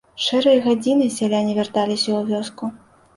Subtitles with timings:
[0.27, 2.71] Шэрай гадзінай сяляне вярталіся ў вёску.